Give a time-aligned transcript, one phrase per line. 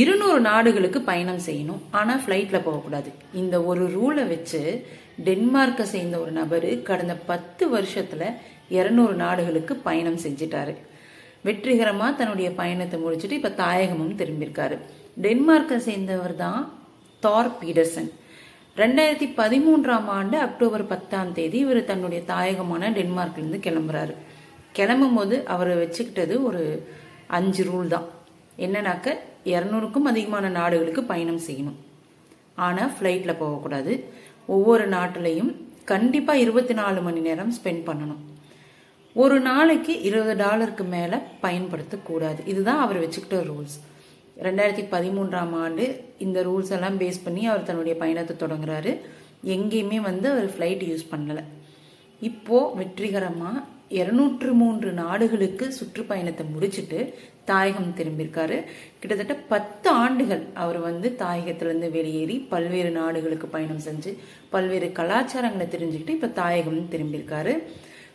[0.00, 1.82] இருநூறு நாடுகளுக்கு பயணம் செய்யணும்.
[1.98, 3.10] ஆனால் ஃப்ளைட்டில் போகக்கூடாது.
[3.40, 4.60] இந்த ஒரு ரூலை வச்சு
[5.26, 8.26] டென்மார்க்கை சேர்ந்த ஒரு நபர் கடந்த பத்து வருஷத்தில்
[8.76, 10.74] இரநூறு நாடுகளுக்கு பயணம் செஞ்சிட்டாரு.
[11.46, 14.76] வெற்றிகரமாக தன்னுடைய பயணத்தை முடிச்சுட்டு இப்போ தாயகமும் திரும்பியிருக்காரு.
[15.24, 16.60] டென்மார்க்கை சேர்ந்தவர் தான்
[17.26, 18.10] தார் பீடர்சன்
[18.80, 24.14] ரெண்டாயிரத்தி பதிமூன்றாம் ஆண்டு அக்டோபர் பத்தாம் தேதி இவர் தன்னுடைய தாயகமான டென்மார்க்லேருந்து கிளம்புறாரு.
[24.78, 26.62] கிளம்பும் போது அவரை வச்சுக்கிட்டது ஒரு
[27.38, 28.06] அஞ்சு ரூல் தான்.
[28.58, 31.78] என்னன்னாக்க இரநூறுக்கும் அதிகமான நாடுகளுக்கு பயணம் செய்யணும்.
[32.54, 34.04] ஆனால் ஃப்ளைட்டில் போகக்கூடாது.
[34.46, 35.52] ஒவ்வொரு நாட்டிலையும்
[35.84, 38.20] கண்டிப்பாக இருபத்தி நாலு மணி நேரம் ஸ்பெண்ட் பண்ணணும்.
[39.14, 43.78] ஒரு நாளைக்கு இருபது டாலருக்கு மேலே பயன்படுத்தக்கூடாது இதுதான் அவர் வச்சுக்கிட்ட ரூல்ஸ்
[44.46, 45.84] ரெண்டாயிரத்தி பதிமூன்றாம் ஆண்டு
[46.18, 48.92] இந்த ரூல்ஸ் எல்லாம் பேஸ் பண்ணி அவர் தன்னுடைய பயணத்தை தொடங்குறாரு.
[49.44, 51.44] எங்கேயுமே வந்து அவர் ஃப்ளைட் யூஸ் பண்ணலை.
[52.20, 53.64] இப்போது வெற்றிகரமாக
[53.98, 56.98] இருநூற்று மூன்று நாடுகளுக்கு சுற்றுப்பயணத்தை முடிச்சுட்டு
[57.50, 58.56] தாயகம் திரும்பியிருக்காரு.
[59.00, 64.10] கிட்டத்தட்ட பத்து ஆண்டுகள் அவர் வந்து தாயகத்திலிருந்து வெளியேறி பல்வேறு நாடுகளுக்கு பயணம் செஞ்சு
[64.54, 67.54] பல்வேறு கலாச்சாரங்களை தெரிஞ்சுக்கிட்டு இப்போ தாயகம் திரும்பியிருக்காரு.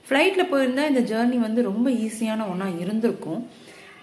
[0.08, 3.42] ஃப்ளைட்டில் போயிருந்தா இந்த ஜேர்னி வந்து ரொம்ப ஈஸியான ஒன்றா இருந்திருக்கும்.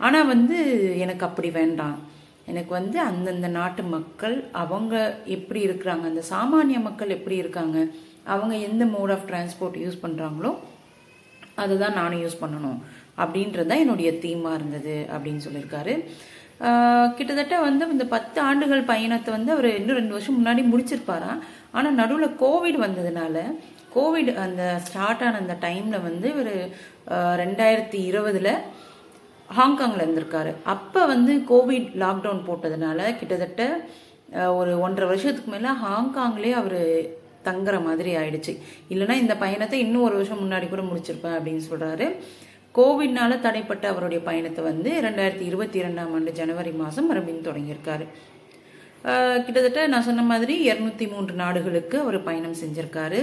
[0.06, 0.58] ஆனால் வந்து
[1.04, 1.96] எனக்கு அப்படி வேண்டாம்.
[2.50, 4.94] எனக்கு வந்து அந்தந்த நாட்டு மக்கள் அவங்க
[5.36, 7.78] எப்படி இருக்கிறாங்க அந்த சாமானிய மக்கள் எப்படி இருக்காங்க
[8.32, 10.50] அவங்க எந்த மோட் ஆஃப் டிரான்ஸ்போர்ட் யூஸ் பண்ணுறாங்களோ
[11.62, 12.78] அதுதான் நானும் யூஸ் பண்ணணும்.
[13.22, 15.94] அப்படின்றது தான் என்னுடைய தீமாக இருந்தது அப்படின்னு சொல்லியிருக்காரு.
[17.16, 21.40] கிட்டத்தட்ட வந்து இந்த பத்து ஆண்டுகள் பயணத்தை வந்து அவர் இன்னும் ரெண்டு வருஷம் முன்னாடி முடிச்சிருப்பாராம்.
[21.76, 23.42] ஆனால் நடுவில் கோவிட் வந்ததுனால
[23.96, 26.54] கோவிட் அந்த ஸ்டார்ட் ஆன அந்த டைமில் வந்து இவர்
[27.42, 28.52] ரெண்டாயிரத்தி இருபதில்
[29.48, 30.52] ஹாங்காங்கில் இருந்திருக்காரு.
[30.74, 33.62] அப்போ வந்து கோவிட் லாக்டவுன் போட்டதுனால கிட்டத்தட்ட
[34.60, 36.80] ஒரு ஒன்றரை வருஷத்துக்கு மேலே ஹாங்காங்லேயே அவர்
[37.48, 38.52] தங்குற மாதிரி ஆயிடுச்சு.
[38.92, 42.08] இல்லைன்னா இந்த பயணத்தை இன்னும் ஒரு வருஷம் முன்னாடி கூட முடிச்சிருப்பேன் அப்படின்னு சொல்றாரு.
[42.78, 48.06] கோவிட்னால தடைப்பட்ட அவருடைய பயணத்தை வந்து ரெண்டாயிரத்தி இருபத்தி இரண்டாம் ஆண்டு ஜனவரி மாதம் மறுபடியும் தொடங்கியிருக்காரு.
[49.44, 53.20] கிட்டத்தட்ட நான் சொன்ன மாதிரி இருநூத்தி மூன்று நாடுகளுக்கு அவர் பயணம் செஞ்சிருக்காரு.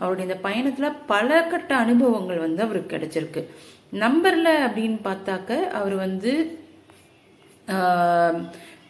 [0.00, 3.42] அவருடைய இந்த பயணத்துல பல கட்ட அனுபவங்கள் வந்து அவருக்கு கிடைச்சிருக்கு.
[4.04, 6.32] நம்பர்ல அப்படின்னு பார்த்தாக்க அவர் வந்து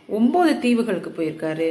[0.08, 1.68] ஒம்பது ஒன்பது தீவுகளுக்கு போயிருக்காரு.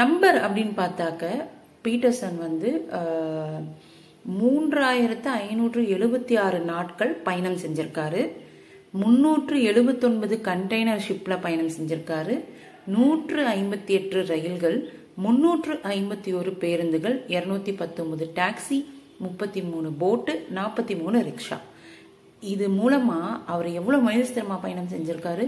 [0.00, 1.24] நம்பர் அப்படின்னு பார்த்தாக்க
[1.84, 2.70] பீட்டர்சன் வந்து
[4.38, 8.22] மூன்றாயிரத்து ஐநூற்று எழுபத்தி ஆறு நாட்கள் பயணம் செஞ்சிருக்காரு.
[9.02, 12.34] முன்னூற்று எழுபத்தொன்பது கண்டெய்னர் ஷிப்பில் பயணம் செஞ்சிருக்காரு.
[12.94, 14.78] நூற்று ஐம்பத்தி எட்டு ரயில்கள்
[15.24, 18.78] முன்னூற்று ஐம்பத்தி ஒரு பேருந்துகள் இரநூத்தி பத்தொன்பது டாக்ஸி
[19.24, 21.58] முப்பத்தி மூணு போட்டு நாற்பத்தி மூணு ரிக்ஷா
[22.54, 25.46] இது மூலமாக அவர் எவ்வளோ மைல்ஸ் பயணம் செஞ்சிருக்காரு?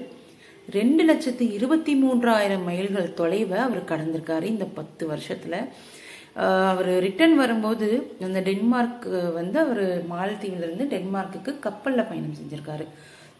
[0.78, 5.58] ரெண்டு லட்சத்து இருபத்தி மூன்றாயிரம் மைல்கள் தொலைவை அவர் கடந்திருக்காரு இந்த பத்து வருஷத்தில்.
[6.70, 7.86] அவர் ரிட்டர்ன் வரும்போது
[8.26, 9.06] அந்த டென்மார்க்
[9.38, 12.86] வந்து அவர் மாலத்தீவிலிருந்து டென்மார்க்குக்கு கப்பலில் பயணம் செஞ்சிருக்காரு.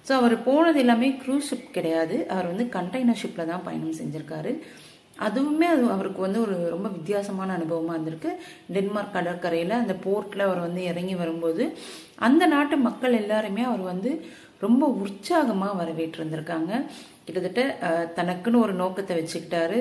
[0.07, 2.17] ஸோ அவர் போனது எல்லாமே க்ரூஸ் ஷிப் கிடையாது.
[2.35, 4.53] அவர் வந்து கண்டெய்னர் ஷிப்பில் தான் பயணம் செஞ்சிருக்காரு.
[5.27, 8.31] அதுவுமே அது அவருக்கு வந்து ஒரு ரொம்ப வித்தியாசமான அனுபவமாக இருந்திருக்கு.
[8.75, 11.65] டென்மார்க் கடற்கரையில் அந்த போர்ட்டில் அவர் வந்து இறங்கி வரும்போது
[12.29, 14.13] அந்த நாட்டு மக்கள் எல்லாருமே அவர் வந்து
[14.67, 16.73] ரொம்ப உற்சாகமாக வரவேற்றிருந்திருக்காங்க.
[17.25, 17.63] கிட்டத்தட்ட
[18.19, 19.81] தனக்குன்னு ஒரு நோக்கத்தை வச்சுக்கிட்டாரு.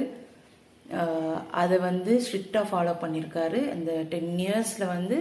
[1.62, 5.18] அதை வந்து ஸ்ட்ரிக்டாக ஃபாலோ பண்ணியிருக்காரு அந்த டென் இயர்ஸில் வந்து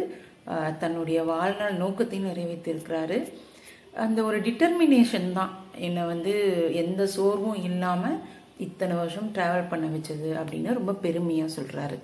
[0.83, 3.19] தன்னுடைய வாழ்நாள் நோக்கத்தையும் நிறைவேற்றிருக்கிறாரு.
[4.05, 5.53] அந்த ஒரு டிட்டர்மினேஷன் தான்.
[5.87, 6.35] என்னை வந்து
[6.83, 8.19] எந்த சோர்வும் இல்லாமல்
[8.59, 11.99] இத்தனை வருஷம் ட்ராவல் பண்ண வச்சது அப்படின்னு ரொம்ப பெருமையாக சொல்கிறாரு